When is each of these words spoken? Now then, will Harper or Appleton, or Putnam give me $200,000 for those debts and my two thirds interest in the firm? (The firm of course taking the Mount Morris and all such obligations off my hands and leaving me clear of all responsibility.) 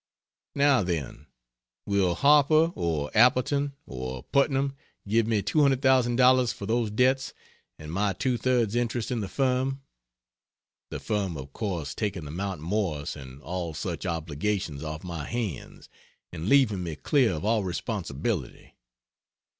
Now 0.55 0.81
then, 0.81 1.27
will 1.85 2.15
Harper 2.15 2.71
or 2.73 3.15
Appleton, 3.15 3.73
or 3.85 4.23
Putnam 4.23 4.75
give 5.07 5.27
me 5.27 5.43
$200,000 5.43 6.53
for 6.55 6.65
those 6.65 6.89
debts 6.89 7.35
and 7.77 7.91
my 7.93 8.13
two 8.13 8.35
thirds 8.39 8.73
interest 8.73 9.11
in 9.11 9.19
the 9.19 9.27
firm? 9.27 9.83
(The 10.89 10.99
firm 10.99 11.37
of 11.37 11.53
course 11.53 11.93
taking 11.93 12.25
the 12.25 12.31
Mount 12.31 12.61
Morris 12.61 13.15
and 13.15 13.43
all 13.43 13.75
such 13.75 14.07
obligations 14.07 14.83
off 14.83 15.03
my 15.03 15.25
hands 15.25 15.87
and 16.31 16.49
leaving 16.49 16.81
me 16.81 16.95
clear 16.95 17.33
of 17.33 17.45
all 17.45 17.63
responsibility.) 17.63 18.73